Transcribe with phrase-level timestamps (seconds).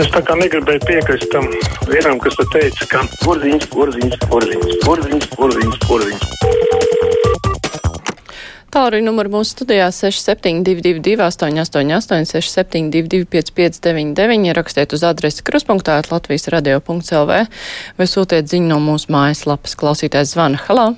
[0.00, 1.44] Es tā kā negribēju piekrist tam
[1.84, 6.22] vienam, kas te teica, ka porziņš, porziņš, porziņš, porziņš, porziņš, porziņš.
[8.72, 17.44] Tālruņa numuru mūsu studijā 6722, 888, 672, 559, rakstiet uz adresi kruspunktā Latvijas radio.lv
[18.00, 20.64] vai sūtiet ziņu no mūsu mājaslapas klausītājs zvana.
[20.70, 20.94] Halo!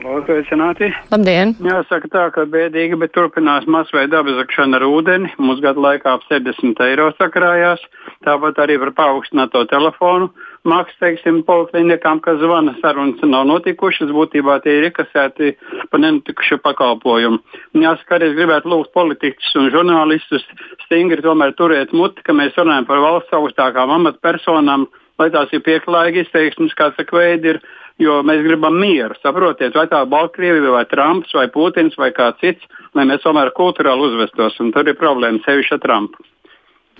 [0.00, 0.88] Sveicināti.
[1.12, 1.52] Labdien!
[1.60, 5.32] Jāsaka tā, ka bēdīgi, bet turpinās masveida apzakšana ar ūdeni.
[5.36, 7.82] Mums gadu laikā ap 70 eiro sakrājās.
[8.24, 10.30] Tāpat arī par paaugstināto telefonu
[10.68, 14.12] maksu, teiksim, poliklinikām, kas zvana sarunas nav notikušas.
[14.16, 15.52] Būtībā tie ir iekasēti
[15.92, 17.40] par nenotikušu pakalpojumu.
[17.80, 20.46] Jāsaka, arī es gribētu lūgt politiķus un žurnālistus
[20.86, 24.88] stingri tomēr turēt muti, ka mēs runājam par valsts augstākām amatpersonām,
[25.20, 27.62] lai tās ir pieklājīgi izteiksmes, kāds veidi ir
[28.00, 29.16] jo mēs gribam mieru.
[29.22, 33.52] Saprotiet, vai tā ir Baltkrievija, vai Trumps, vai Putins, vai kāds cits, lai mēs tomēr
[33.56, 34.58] kultūrāli uzvestos.
[34.64, 36.26] Un tur ir problēma sevišķi ar Trumpu.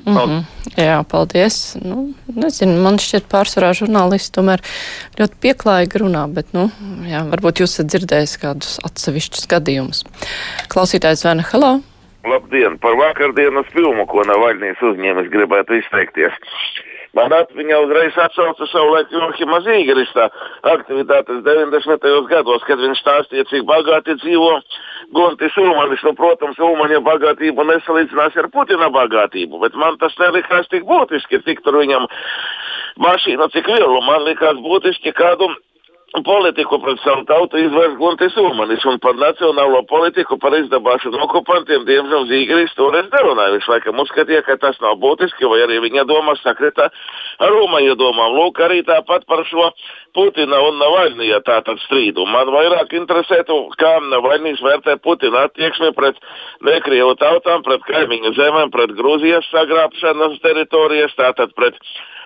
[0.06, 0.44] Mm -hmm.
[0.76, 1.76] Jā, paldies.
[1.84, 4.60] Nu, nezinu, man šķiet pārsvarā žurnālisti tomēr
[5.18, 6.70] ļoti pieklājīgi runā, bet, nu,
[7.04, 10.04] jā, varbūt jūs esat dzirdējis kādus atsevišķus gadījumus.
[10.72, 11.80] Klausītājs Vēna Halo.
[12.24, 12.78] Labdien!
[12.78, 16.32] Par vakardienas filmu, ko Navaļnijas uzņēmis, gribētu izteikties.
[17.18, 20.28] Man atmiņā uzreiz atsauca savulaik Johima Zīgerista
[20.70, 22.04] aktivitātes 90.
[22.30, 24.52] gados, kad viņš stāstīja, cik bagāti dzīvo
[25.16, 26.04] Guntis Ulmanis.
[26.06, 31.64] Nu, protams, Ulmaņa bagātība nesalīdzinās ar Putina bagātību, bet man tas nelikās tik būtiski, cik
[31.66, 32.06] tur viņam
[33.02, 33.98] mašīna, cik vielu.
[34.06, 35.50] Man likās būtiski kādu
[36.10, 42.26] politiku pret savu tautu izvērst Guntis Ulmanis un par nacionālo politiku, par izdabāšanu okupantiem, diemžēl
[42.26, 43.54] Zīgeris toreiz nerunāja.
[43.54, 46.90] Viņš laikam uzskatīja, ka tas nav būtiski, vai arī viņa domas sakritā
[47.38, 48.34] ar Ulmaņa domām.
[48.40, 49.70] Lūk, arī tāpat par šo
[50.14, 52.26] Putina un Navaļnija tātad strīdu.
[52.26, 56.18] Man vairāk interesētu, kā Navaļnijas vērtē Putina attieksmi pret
[56.66, 61.78] nekrievu tautām, pret kaimiņu zemēm, pret Grūzijas sagrābšanas teritorijas, tātad pret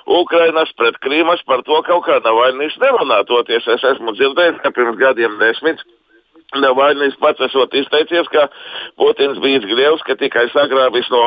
[0.04, 3.22] Ukrainas pret Krīmas par to kaut kā Navaļnijas nerunā.
[3.28, 5.80] Toties es esmu dzirdējis, ka pirms gadiem desmit
[6.54, 8.46] Navaļnijas pats esot izteicies, ka
[9.00, 11.24] Putins bija izgrievs, ka tikai sagrāvis no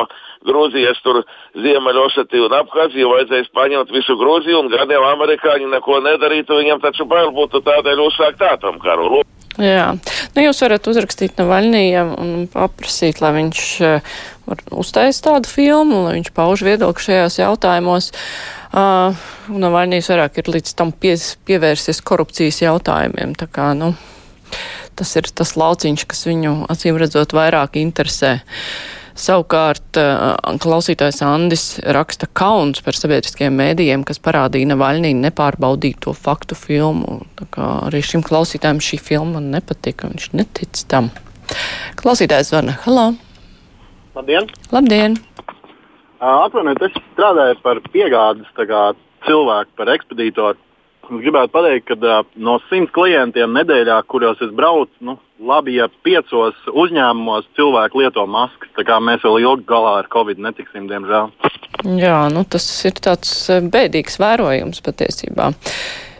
[0.48, 1.20] Grūzijas tur
[1.58, 7.34] Ziemeļosetiju un Abhaziju, vajadzēs paņemt visu Grūziju un jau amerikāņi neko nedarītu, viņam taču bail
[7.36, 9.24] būtu tādēļ uzsākt atomkaru.
[9.58, 9.88] Jā,
[10.36, 13.62] nu jūs varat uzrakstīt Navaļnījam un paprasīt, lai viņš
[14.46, 18.12] var uztaisīt tādu filmu, lai viņš pauž viedokli šajās jautājumos.
[18.68, 19.16] Uh,
[19.48, 23.34] Navaļnijas vairāk ir līdz tam pies, pievērsies korupcijas jautājumiem.
[23.40, 23.94] Tā kā, nu,
[24.98, 28.38] tas ir tas lauciņš, kas viņu acīm redzot vairāk interesē.
[29.18, 29.98] Savukārt
[30.62, 37.24] klausītājs Andis raksta kauns par sabiedriskiem mēdījiem, kas parādīja Navaļnī nepārbaudīto faktu filmu.
[37.38, 41.10] Tā kā arī šim klausītājam šī filma nepatika, viņš netic tam.
[41.98, 42.76] Klausītājs zvana.
[42.84, 43.08] Halo!
[44.14, 44.46] Labdien!
[44.70, 45.18] Labdien!
[46.18, 48.84] Atvainojiet, es strādāju par piegādes kā,
[49.26, 50.58] cilvēku, par ekspedītoru.
[51.08, 56.56] Es gribētu pateikt, ka no simts klientiem nedēļā, kuros es braucu, nu, labi, ja piecos
[56.68, 58.68] uzņēmumos cilvēki lieto maskas.
[58.76, 61.30] Tā kā mēs vēl ilgi galā ar covid netiksim, diemžēl.
[61.96, 63.32] Jā, nu, tas ir tāds
[63.72, 65.48] bēdīgs vērojums patiesībā.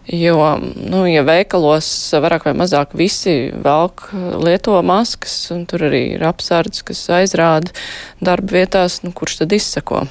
[0.09, 4.07] Jo, nu, ja veikalos vairāk vai mazāk visi velk
[4.41, 7.77] lieto maskas, un tur arī ir apsardz, kas aizrāda
[8.25, 10.07] darba vietās, nu, kurš tad izsako?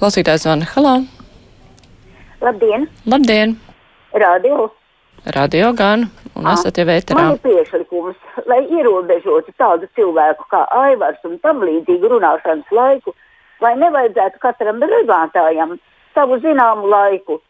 [0.00, 0.98] Klausītājs zvana Halā.
[2.42, 2.90] Labdien!
[3.06, 3.58] Labdien!
[4.18, 4.70] Radio!
[5.34, 6.04] Radio gan,
[6.36, 7.24] un Ah, esat jau Man ēterā.
[7.34, 13.14] ir priekšlikums, lai ierobežotu tādu cilvēku kā Aivars un tam līdzīgu runāšanas laiku,
[13.60, 15.78] vai nevajadzētu katram runātājam
[16.14, 17.40] savu zināmu laiku.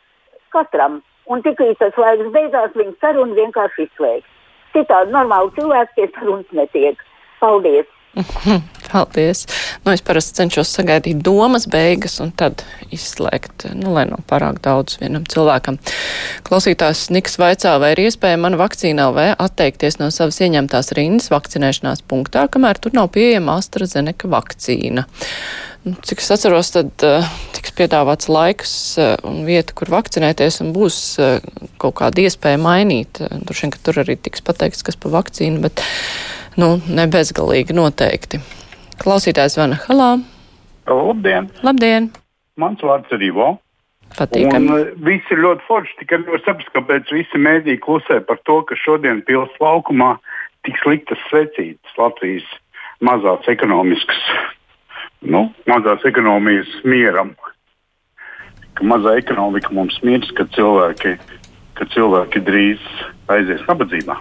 [0.50, 1.02] Katram.
[1.28, 4.26] Un tikai tas laiks beidzās, viņa saruna vienkārši izslēgs.
[4.72, 6.96] Citādi normāli cilvēki pie sarunas netiek.
[7.40, 7.86] Paldies!
[8.88, 9.44] Paldies.
[9.84, 12.64] Nu, es parasti cenšos sagaidīt domas beigas un tad
[12.94, 15.78] izslēgt, nu, lai nav pārāk daudz vienam cilvēkam.
[16.48, 22.04] Klausītājs Niks vaicā, vai ir iespēja man vakcīnā vai atteikties no savas ieņemtās rindas vakcinēšanās
[22.08, 25.06] punktā, kamēr tur nav pieejama AstraZeneca vakcīna.
[25.86, 30.72] Nu, Cik es atceros, tad uh, tiks piedāvāts laiks uh, un vieta, kur vakcinēties, un
[30.74, 31.38] būs uh,
[31.80, 33.22] kaut kāda iespēja mainīt.
[33.22, 35.84] Uh, Droši vien, ka tur arī tiks pateikts, kas pa vakcīnu, bet
[36.58, 38.42] nu, ne bezgalīgi noteikti.
[38.98, 40.10] Klausītājs zvana Halā.
[40.88, 41.48] Labdien!
[41.62, 42.10] Labdien!
[42.58, 43.52] Mans vārds ir Ivo.
[44.16, 44.70] Patīkami.
[44.70, 45.96] Un uh, viss ir ļoti forši.
[46.00, 50.14] Tikai nevar saprast, kāpēc visi mēdīji klusē par to, ka šodien pils laukumā
[50.66, 52.46] tik sliktas svecītas Latvijas
[53.04, 54.22] mazās ekonomiskas,
[55.22, 57.34] nu, mazās ekonomijas mieram.
[58.78, 61.14] Ka mazā ekonomika mums mirs, ka cilvēki,
[61.78, 62.82] ka cilvēki drīz
[63.30, 64.18] aizies nabadzībā.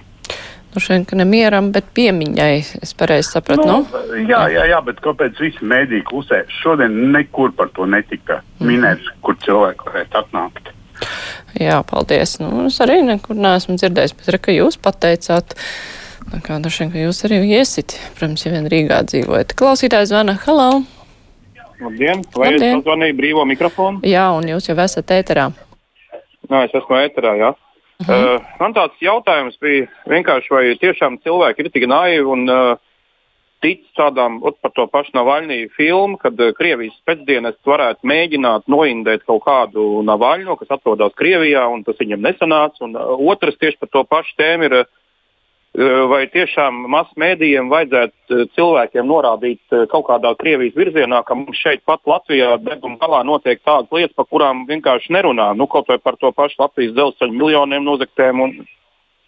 [0.91, 2.53] Vien, ka nemieram, bet piemiņai,
[2.85, 4.21] es pareizi sapratu, nu, nu?
[4.29, 6.43] Jā, jā, jā, bet kāpēc visi mēdī klusē?
[6.61, 8.67] Šodien nekur par to netika mm.
[8.69, 10.73] minēts, kur cilvēki varētu atnākt.
[11.57, 12.37] Jā, paldies.
[12.41, 15.57] Nu, es arī nekur neesmu dzirdējis, bet arī jūs pateicāt.
[16.43, 19.55] Kā droši vien, ka jūs arī iesit, protams, ja vien Rīgā dzīvojat.
[19.57, 20.83] Klausītājs zvana, halau!
[21.79, 22.25] Labdien!
[22.35, 22.75] Vai Labdien.
[22.75, 24.01] jūs zvanījāt brīvo mikrofonu?
[24.07, 25.47] Jā, un jūs jau esat ēterā.
[26.47, 27.53] Jā, es esmu ēterā, jā.
[27.99, 28.35] Uh -huh.
[28.35, 32.77] uh, man tāds jautājums bija vienkārši, vai tiešām cilvēki ir tik naivi un uh,
[33.61, 39.43] tic tādām, par to pašu Navaļņu filmu, kad uh, Krievijas pēcdienas varētu mēģināt noindēt kaut
[39.45, 42.83] kādu Navaļņu, kas atrodas Krievijā, un tas viņam nesanāca.
[42.85, 44.85] Un, uh, otrs tieši par to pašu tēmu ir uh,
[45.77, 51.83] vai tiešām masmēdījiem vajadzētu eh, cilvēkiem norādīt eh, kaut kādā Krievijas virzienā, ka mums šeit
[51.85, 55.51] pat Latvijā deguna galā notiek tādas lietas, par kurām vienkārši nerunā.
[55.57, 58.55] Nu, kaut vai par to pašu Latvijas dzelzceļa miljoniem nozaktēm, un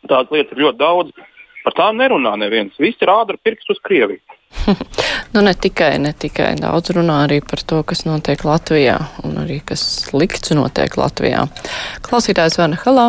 [0.09, 1.13] tādas lietas ir ļoti daudz.
[1.59, 2.73] Par tām nerunā neviens.
[2.81, 4.23] Visi rāda ar pirkstu uz Krieviju.
[5.35, 8.97] nu, ne tikai, ne tikai daudz runā arī par to, kas notiek Latvijā,
[9.27, 11.45] un arī kas slikts notiek Latvijā.
[12.09, 13.07] Klausītājs Vana Halā.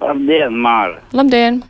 [0.00, 1.02] Labdien, Māra!
[1.12, 1.60] Labdien!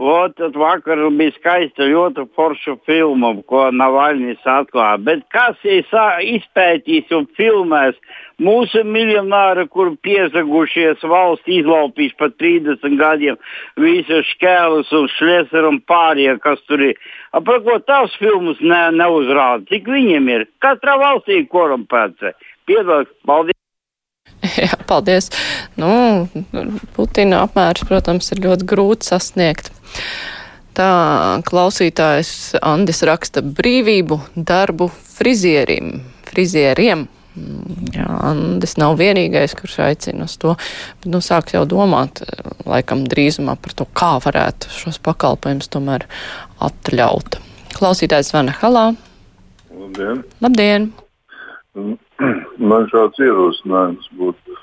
[0.00, 4.96] Ot, vakar bija skaista ļoti forša filma, ko Navaļņīs atklāja.
[5.04, 7.98] Bet kas izpētīs un filmēs
[8.40, 13.36] mūsu miljonāri, kur piesagušies valsts izlaupīs par 30 gadiem
[13.76, 16.96] visu škēlus un šlieseru un pārējie, kas tur ir.
[17.36, 19.68] Par ko tavs filmas ne, neuzrāda?
[19.68, 20.48] Cik viņiem ir?
[20.64, 22.32] Katrā valstī korumpēta.
[22.64, 23.59] Piedod, paldies!
[24.64, 25.30] Jā, paldies.
[25.80, 26.26] Nu,
[26.96, 29.72] Putina apmērs, protams, ir ļoti grūti sasniegt.
[30.76, 30.90] Tā
[31.48, 35.98] klausītājs Andis raksta brīvību darbu frizierim,
[36.30, 37.08] frizieriem.
[37.94, 40.56] Jā, Andis nav vienīgais, kurš aicina uz to,
[41.00, 42.22] bet nu, sāks jau domāt,
[42.66, 46.06] laikam drīzumā par to, kā varētu šos pakalpojumus tomēr
[46.62, 47.38] atļaut.
[47.76, 48.88] Klausītājs Vana Halā.
[49.70, 50.24] Labdien!
[50.42, 50.90] Labdien.
[52.70, 54.56] Man šāds ierosinājums būtu,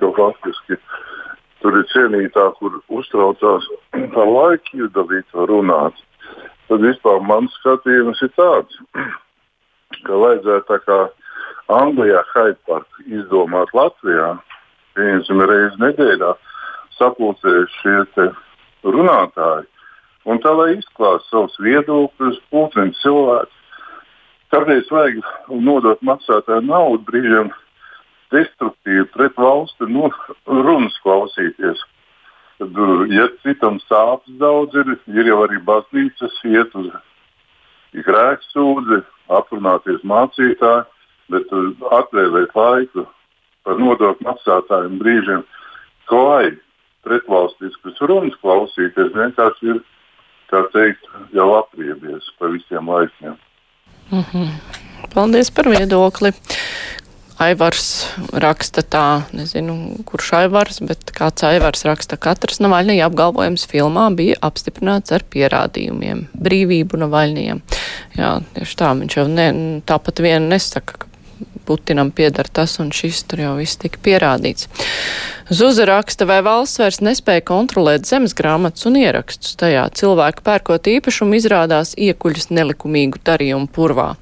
[0.00, 0.78] ka faktiski
[1.62, 3.68] tur ir cienītā, kur uztraucās
[4.16, 6.00] par laiku iedalīt vai runāt.
[6.68, 8.80] Tad vispār mans skatījums ir tāds,
[10.06, 10.98] ka vajadzētu tā kā
[11.72, 14.34] Anglijā Hyde Park izdomāt Latvijā,
[14.98, 16.34] pieņemsim reizi nedēļā,
[16.98, 18.26] sapulcējuši šie
[18.84, 19.68] runātāji.
[20.24, 23.63] Un tā lai izklāst savus viedokļus, pulcēm cilvēku,
[24.54, 25.16] Kāpēc vajag
[25.66, 27.48] nodot maksātāju naudu brīžiem
[28.30, 30.10] destruktīvi pret valsti no
[30.46, 31.80] runas klausīties?
[32.60, 32.76] Tad,
[33.10, 36.92] ja citam sāpes daudz ir, ir jau arī baznīcas iet uz
[38.06, 39.00] grēksūdzi,
[39.34, 40.84] aprunāties mācītāji,
[41.34, 41.50] bet
[41.98, 43.08] atvēlēt laiku
[43.66, 45.42] par nodokļu maksātājiem brīžiem
[46.12, 46.54] klāji
[47.02, 49.82] pretvalstiskas runas klausīties vienkārši ir,
[50.54, 53.34] kā teikt, jau apriebies pa visiem laikiem.
[54.10, 54.48] Mm -hmm.
[55.14, 56.32] Paldies par viedokli.
[57.38, 64.38] Aivars raksta tā, nezinu, kurš Aivars, bet kāds Aivars raksta, katrs Navaļnija apgalvojums filmā bija
[64.40, 66.28] apstiprināts ar pierādījumiem.
[66.46, 67.62] Brīvību Navaļnijam.
[68.14, 69.48] Jā, tieši tā, viņš jau ne,
[69.88, 71.06] tāpat vien nesaka, ka
[71.64, 74.68] Putinam pieder tas un šis, tur jau viss tika pierādīts.
[75.52, 79.82] Zuza raksta, vai valsts vairs nespēja kontrolēt zemes grāmatas un ierakstus tajā.
[79.92, 84.14] Cilvēki pērkot īpašumu izrādās iekuļas nelikumīgu darījumu purvā.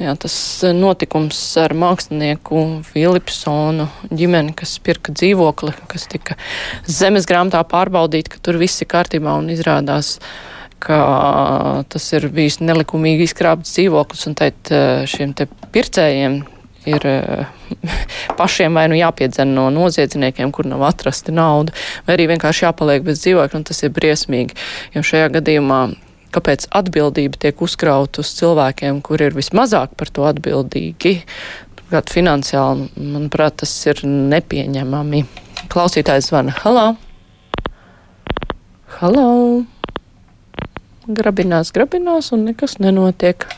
[0.00, 0.34] Jā, tas
[0.76, 6.38] notikums ar mākslinieku Filipsonu ģimeni, kas pirka dzīvokli, kas tika
[6.86, 10.16] zemes grāmatā pārbaudīt, ka tur viss ir kārtībā un izrādās
[10.80, 11.00] ka
[11.92, 14.72] tas ir bijis nelikumīgi izkrāpts dzīvoklis, un teikt
[15.12, 16.40] šiem te pircējiem
[16.90, 17.48] ir eh,
[18.40, 21.74] pašiem vai nu jāpiedzen no noziedzniekiem, kur nav atrasta nauda,
[22.06, 24.56] vai arī vienkārši jāpaliek bez dzīvokļa, un tas ir briesmīgi.
[24.96, 25.82] Jo šajā gadījumā
[26.34, 31.16] kāpēc atbildība tiek uzkrauta uz cilvēkiem, kur ir vismazāk par to atbildīgi.
[31.78, 35.24] Turklāt finansiāli, manuprāt, tas ir nepieņemami.
[35.70, 36.54] Klausītājs zvana.
[36.62, 36.86] Halo!
[39.00, 39.26] Halo!
[41.10, 43.48] Grabinās, grabinās, un nekas nenotiek.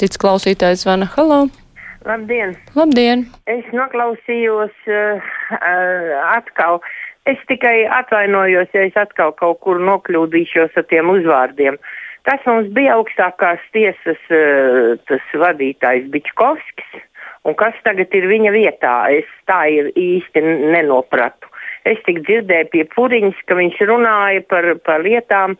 [0.00, 1.10] Cits klausītājs zvana.
[1.16, 1.44] Halo!
[2.04, 2.52] Labdien!
[2.76, 3.24] Labdien!
[3.48, 6.82] Es noklausījos uh, uh, atkal.
[7.24, 11.78] Es tikai atvainojos, ja es atkal kaut kur nokļūdīšos ar tiem uzvārdiem.
[12.28, 17.00] Tas mums bija augstākās tiesas uh, tas vadītājs Bičkovskis,
[17.48, 21.48] un kas tagad ir viņa vietā, es tā ir īsti nenopratu.
[21.88, 25.56] Es tik dzirdēju pie puriņas, ka viņš runāja par, par lietām,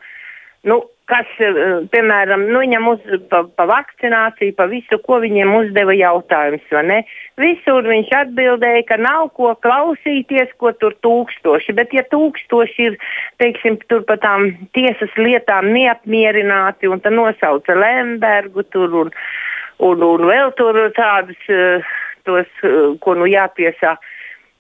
[0.65, 0.79] Nu,
[1.11, 6.65] kas, eh, piemēram, nu, viņam uz, pa, pa vakcināciju, pa visu, ko viņiem uzdeva jautājums,
[6.73, 6.99] vai ne?
[7.41, 12.97] Visur viņš atbildēja, ka nav ko klausīties, ko tur tūkstoši, bet ja tūkstoši ir,
[13.43, 19.13] teiksim, tur pa tām tiesas lietām neapmierināti un tad nosauca Lembergu tur un,
[19.85, 21.95] un, un vēl tur tādus, eh,
[22.25, 23.99] tos, eh, ko nu jāpiesā.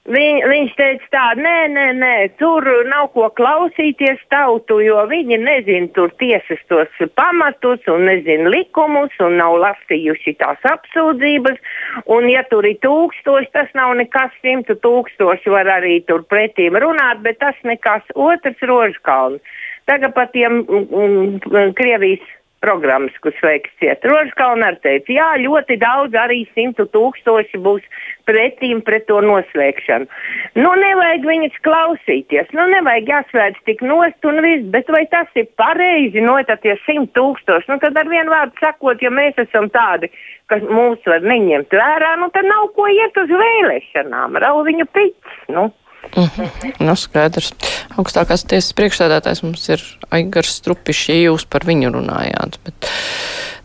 [0.04, 5.88] Viņ, viņš teica, tā, nē, nē, nē, tur nav ko klausīties tautu, jo viņi nezina
[5.96, 11.56] tur tiesas tos pamatus un nezina likumus un nav lasījuši tās apsūdzības.
[12.04, 17.24] Un, ja tur ir tūkstoši, tas nav nekas, simtu tūkstoši var arī tur pretīm runāt,
[17.24, 19.40] bet tas nekas otrs rožkalns.
[19.88, 22.28] Tagad par tiem mm, mm, Krievijas
[22.64, 24.04] programmas, kas veiks ciet.
[24.08, 27.84] Rožkalna arī teica, jā, ļoti daudz, arī simtu tūkstoši būs
[28.28, 30.08] pretīm pret to noslēgšanu.
[30.56, 35.50] Nu, nevajag viņas klausīties, nu, nevajag jāsvērt tik nost un viss, bet vai tas ir
[35.60, 39.68] pareizi, no tad tie simt tūkstoši, nu, tad ar vienu vārdu sakot, ja mēs esam
[39.74, 40.10] tādi,
[40.52, 45.70] kas mūs var neņemt vērā, nu, tad nav ko iet uz vēlēšanām, rauviņu pits, nu.
[46.16, 46.72] Mm -hmm.
[46.78, 47.52] Nu, skaidrs.
[47.96, 52.58] Augstākās tiesas priekšsēdētājs mums ir Aigars Strupišs, ja jūs par viņu runājāt.
[52.64, 52.88] Bet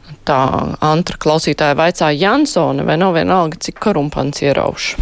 [0.08, 0.42] nu, tā
[0.82, 4.96] antra klausītāja vaicāja Jansone, vai nav vienalga, cik korumpants ierauš.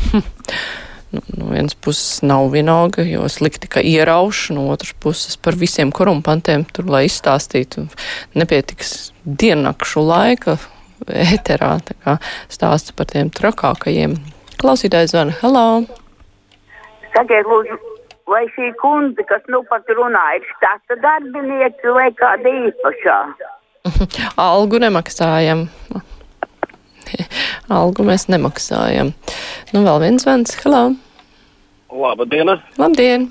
[1.11, 5.91] nu, no vienas puses nav vienalga, jo slikti, ka ierauš, no otras puses par visiem
[5.91, 7.87] korumpantiem tur, lai izstāstītu,
[8.35, 10.57] nepietiks diennakšu laika
[11.07, 12.17] ēterā, tā kā
[12.49, 14.17] stāsta par tiem trakākajiem.
[14.57, 15.96] Klausītājs zvana, hello!
[17.17, 17.75] Sakiet, lūdzu,
[18.29, 23.15] vai šī kundze, kas nu pat runā, ir štata darbiniece vai kāda īpašā?
[24.43, 25.63] Algu nemaksājam.
[27.79, 29.15] Algu mēs nemaksājam.
[29.73, 30.53] Nu, vēl viens zvans.
[30.61, 30.83] Hello!
[31.89, 32.53] Labdien!
[32.77, 33.25] Labdien!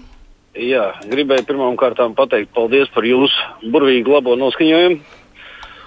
[0.59, 4.99] Jā, gribēju pirmām kārtām pateikt paldies par jūsu burvīgu labo noskaņojumu.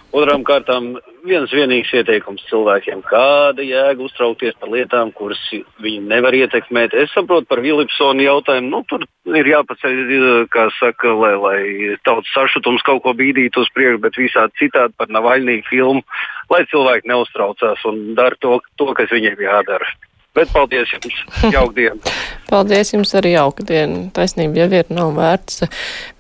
[0.10, 5.42] Otrām kārtām viens vienīgs ieteikums cilvēkiem, kāda jēga uztraukties par lietām, kuras
[5.84, 6.96] viņi nevar ietekmēt.
[6.98, 8.72] Es saprotu par Vilipsonu jautājumu.
[8.74, 9.06] Nu, tur
[9.38, 10.02] ir jāpaceļ,
[10.50, 11.62] kā saka, lai, lai
[12.08, 16.02] tautas sašutums kaut ko bīdītu uz priekšu, bet visādi citādi par Navaļnī filmu,
[16.50, 19.94] lai cilvēki neuztraucās un dara to, to kas viņiem jādara.
[20.38, 21.16] Bet paldies jums!
[21.50, 22.12] Jauka diena!
[22.52, 24.04] paldies jums arī jauka diena!
[24.14, 25.64] Taisnība jau ir nav vērts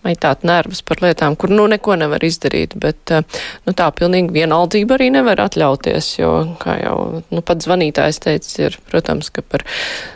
[0.05, 5.11] maitāt nervus par lietām, kur nu neko nevar izdarīt, bet nu, tā pilnīgi vienaldzība arī
[5.13, 6.31] nevar atļauties, jo,
[6.63, 9.67] kā jau nu, pat zvanītājs teica, ir, protams, ka par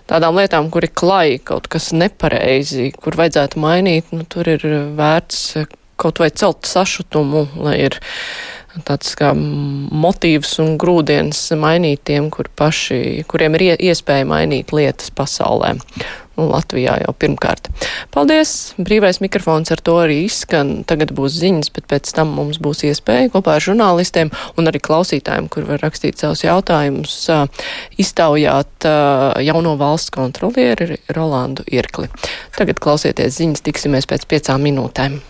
[0.09, 4.65] tādām lietām, kur ir klai kaut kas nepareizi, kur vajadzētu mainīt, nu, tur ir
[4.97, 5.45] vērts
[6.01, 7.99] kaut vai celt sašutumu, lai ir
[8.81, 15.75] tāds kā motīvs un grūdienis mainīt tiem, kur paši, kuriem ir iespēja mainīt lietas pasaulē.
[16.33, 17.67] Un Latvijā jau pirmkārt.
[18.09, 18.73] Paldies!
[18.81, 20.79] Brīvais mikrofons ar to arī izskan.
[20.89, 25.45] Tagad būs ziņas, bet pēc tam mums būs iespēja kopā ar žurnālistiem un arī klausītājiem,
[25.53, 27.19] kur var rakstīt savus jautājumus,
[28.01, 28.87] iztaujāt
[29.45, 32.09] jauno valsts kontrolieri Rolandu Irkli.
[32.57, 35.21] Tagad klausieties ziņas, tiksimies pēc piecām minūtēm.